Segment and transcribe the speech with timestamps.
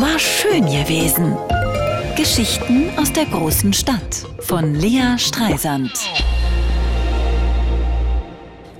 [0.00, 1.36] War schön gewesen.
[2.16, 5.90] Geschichten aus der großen Stadt von Lea Streisand.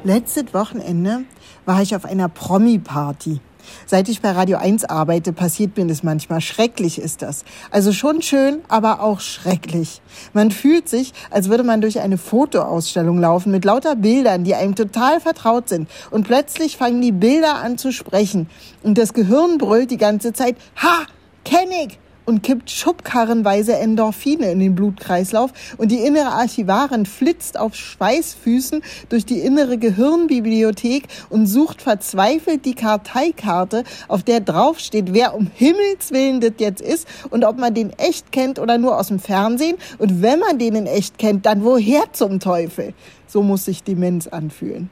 [0.04, 1.24] Letztes Wochenende
[1.66, 3.40] war ich auf einer Promi-Party.
[3.86, 6.40] Seit ich bei Radio 1 arbeite, passiert mir das manchmal.
[6.40, 7.44] Schrecklich ist das.
[7.70, 10.00] Also schon schön, aber auch schrecklich.
[10.32, 14.74] Man fühlt sich, als würde man durch eine Fotoausstellung laufen mit lauter Bildern, die einem
[14.74, 15.88] total vertraut sind.
[16.10, 18.48] Und plötzlich fangen die Bilder an zu sprechen.
[18.82, 21.06] Und das Gehirn brüllt die ganze Zeit, ha,
[21.44, 21.98] kenn ich!
[22.28, 29.24] Und kippt schubkarrenweise Endorphine in den Blutkreislauf und die innere Archivarin flitzt auf Schweißfüßen durch
[29.24, 36.42] die innere Gehirnbibliothek und sucht verzweifelt die Karteikarte, auf der draufsteht, wer um Himmels Willen
[36.42, 40.20] das jetzt ist und ob man den echt kennt oder nur aus dem Fernsehen und
[40.20, 42.92] wenn man den in echt kennt, dann woher zum Teufel?
[43.26, 44.90] So muss sich Demenz anfühlen.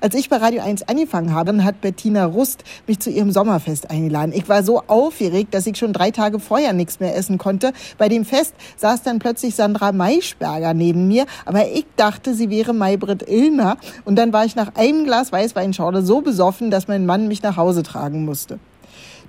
[0.00, 4.32] Als ich bei Radio 1 angefangen habe, hat Bettina Rust mich zu ihrem Sommerfest eingeladen.
[4.34, 7.72] Ich war so aufgeregt, dass ich schon drei Tage vorher nichts mehr essen konnte.
[7.98, 12.72] Bei dem Fest saß dann plötzlich Sandra Maischberger neben mir, aber ich dachte, sie wäre
[12.72, 13.76] Maybrit Illner.
[14.04, 17.56] Und dann war ich nach einem Glas Weißweinschorle so besoffen, dass mein Mann mich nach
[17.56, 18.58] Hause tragen musste.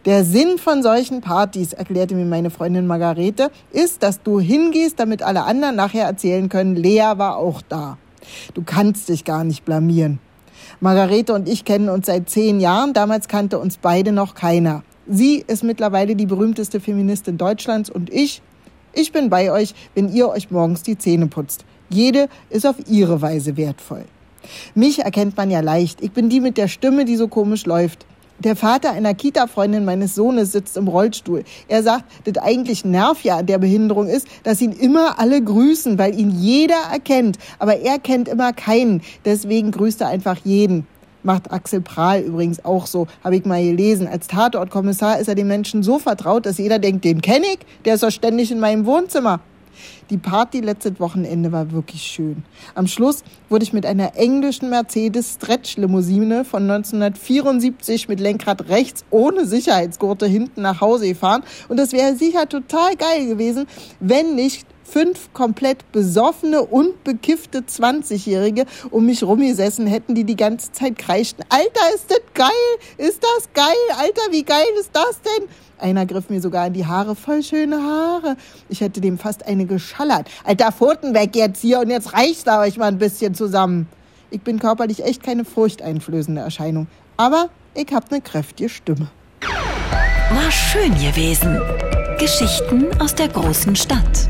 [0.05, 5.23] Der Sinn von solchen Partys, erklärte mir meine Freundin Margarete, ist, dass du hingehst, damit
[5.23, 7.97] alle anderen nachher erzählen können, Lea war auch da.
[8.53, 10.19] Du kannst dich gar nicht blamieren.
[10.79, 12.93] Margarete und ich kennen uns seit zehn Jahren.
[12.93, 14.83] Damals kannte uns beide noch keiner.
[15.07, 18.41] Sie ist mittlerweile die berühmteste Feministin Deutschlands und ich,
[18.93, 21.65] ich bin bei euch, wenn ihr euch morgens die Zähne putzt.
[21.89, 24.05] Jede ist auf ihre Weise wertvoll.
[24.75, 26.01] Mich erkennt man ja leicht.
[26.01, 28.05] Ich bin die mit der Stimme, die so komisch läuft.
[28.39, 31.43] Der Vater einer Kita-Freundin meines Sohnes sitzt im Rollstuhl.
[31.67, 35.97] Er sagt, das eigentlich Nerv ja an der Behinderung ist, dass ihn immer alle grüßen,
[35.97, 37.37] weil ihn jeder erkennt.
[37.59, 39.01] Aber er kennt immer keinen.
[39.23, 40.87] Deswegen grüßt er einfach jeden.
[41.21, 44.07] Macht Axel Prahl übrigens auch so, habe ich mal gelesen.
[44.07, 47.93] Als Tatortkommissar ist er den Menschen so vertraut, dass jeder denkt, den kenne ich, der
[47.93, 49.39] ist doch ständig in meinem Wohnzimmer.
[50.09, 52.43] Die Party letztes Wochenende war wirklich schön.
[52.75, 59.05] Am Schluss wurde ich mit einer englischen Mercedes Stretch Limousine von 1974 mit Lenkrad rechts
[59.09, 61.43] ohne Sicherheitsgurte hinten nach Hause gefahren.
[61.69, 63.65] Und das wäre sicher total geil gewesen,
[63.99, 70.71] wenn nicht fünf komplett besoffene und bekiffte 20-Jährige um mich rumgesessen hätten, die die ganze
[70.71, 71.43] Zeit kreischten.
[71.49, 72.49] Alter, ist das geil?
[72.99, 73.73] Ist das geil?
[73.97, 75.47] Alter, wie geil ist das denn?
[75.79, 78.37] Einer griff mir sogar in die Haare, voll schöne Haare.
[78.69, 80.27] Ich hätte dem fast eine geschallert.
[80.43, 83.87] Alter, Pfoten weg jetzt hier und jetzt reicht's da euch mal ein bisschen zusammen.
[84.29, 86.85] Ich bin körperlich echt keine furchteinflößende Erscheinung.
[87.17, 89.09] Aber ich hab ne kräftige Stimme.
[89.41, 91.59] War schön gewesen.
[92.19, 94.29] Geschichten aus der großen Stadt